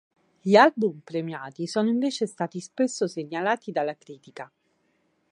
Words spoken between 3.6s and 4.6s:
dalla critica.